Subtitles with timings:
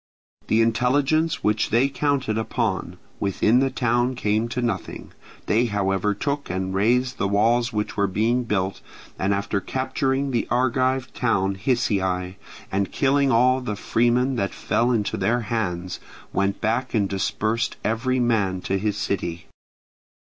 [0.47, 5.11] The intelligence which they counted upon within the town came to nothing;
[5.45, 8.81] they however took and razed the walls which were being built,
[9.19, 12.33] and after capturing the Argive town Hysiae
[12.71, 15.99] and killing all the freemen that fell into their hands,
[16.33, 19.45] went back and dispersed every man to his city.